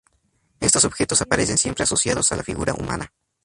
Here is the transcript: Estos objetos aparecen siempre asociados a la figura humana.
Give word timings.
Estos 0.59 0.83
objetos 0.83 1.21
aparecen 1.21 1.59
siempre 1.59 1.83
asociados 1.83 2.31
a 2.31 2.35
la 2.35 2.41
figura 2.41 2.73
humana. 2.73 3.13